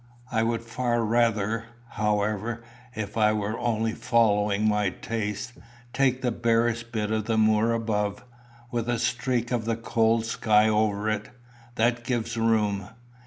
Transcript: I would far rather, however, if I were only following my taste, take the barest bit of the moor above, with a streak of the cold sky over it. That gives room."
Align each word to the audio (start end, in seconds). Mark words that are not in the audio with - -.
I 0.31 0.41
would 0.41 0.63
far 0.63 1.05
rather, 1.05 1.65
however, 1.89 2.63
if 2.95 3.17
I 3.17 3.33
were 3.33 3.59
only 3.59 3.93
following 3.93 4.67
my 4.67 4.89
taste, 4.89 5.53
take 5.93 6.23
the 6.23 6.31
barest 6.31 6.91
bit 6.91 7.11
of 7.11 7.25
the 7.25 7.37
moor 7.37 7.71
above, 7.71 8.25
with 8.71 8.89
a 8.89 8.97
streak 8.97 9.51
of 9.51 9.65
the 9.65 9.77
cold 9.77 10.25
sky 10.25 10.67
over 10.67 11.07
it. 11.07 11.29
That 11.75 12.03
gives 12.03 12.35
room." 12.35 12.89